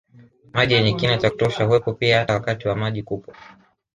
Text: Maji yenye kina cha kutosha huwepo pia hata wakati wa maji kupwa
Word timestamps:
Maji 0.53 0.73
yenye 0.73 0.93
kina 0.93 1.17
cha 1.17 1.29
kutosha 1.29 1.63
huwepo 1.63 1.93
pia 1.93 2.19
hata 2.19 2.33
wakati 2.33 2.67
wa 2.67 2.75
maji 2.75 3.03
kupwa 3.03 3.35